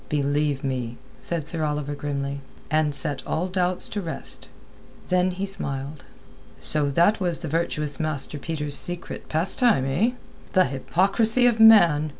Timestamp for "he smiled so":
5.29-6.89